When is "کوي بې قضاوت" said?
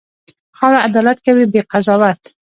1.25-2.21